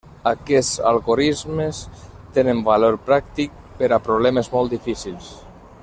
Aquests 0.29 0.77
algorismes 0.91 1.81
tenen 2.37 2.65
valor 2.71 2.97
pràctic 3.11 3.61
per 3.83 3.91
a 3.91 4.01
problemes 4.09 4.51
molt 4.57 4.77
difícils. 4.79 5.31